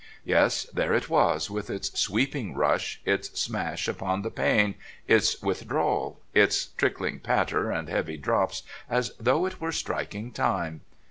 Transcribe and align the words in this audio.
Yes, 0.25 0.63
there 0.73 0.95
it 0.95 1.11
was 1.11 1.51
with 1.51 1.69
its 1.69 1.99
sweeping 1.99 2.55
rush, 2.55 2.99
its 3.05 3.39
smash 3.39 3.87
upon 3.87 4.23
the 4.23 4.31
pane, 4.31 4.73
its 5.07 5.39
withdrawal, 5.43 6.19
its 6.33 6.69
trickling 6.75 7.19
patter 7.19 7.69
and 7.69 7.87
heavy 7.87 8.17
drops 8.17 8.63
as 8.89 9.11
though 9.19 9.45
it 9.45 9.61
were 9.61 9.71
striking 9.71 10.31
time. 10.31 10.81